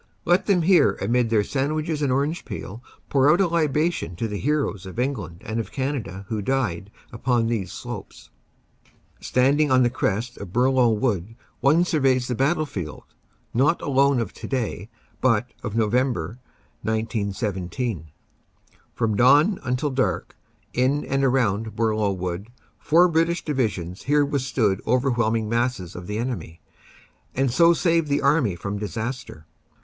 [0.25, 4.39] Let them here amid their sandwiches and orange peel pour out a libation to the
[4.39, 8.31] heroes of England and of Canada who died upon these slopes."
[9.19, 13.03] Standing on the crest of Bourlon Wood one surveys the battlefield
[13.53, 14.89] not alone of today
[15.21, 16.39] but of November,
[16.81, 18.07] 1917.
[18.95, 20.35] From dawn and until dark,
[20.73, 22.47] in and around Bourlon Wood,
[22.79, 26.59] four British divisions here withstood overwhelming masses of the enemy,
[27.35, 29.45] and so saved the army from disaster.